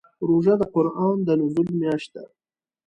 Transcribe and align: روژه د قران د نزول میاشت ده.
روژه 0.27 0.53
د 0.59 0.63
قران 0.73 1.17
د 1.27 1.29
نزول 1.41 1.69
میاشت 1.81 2.09
ده. 2.15 2.23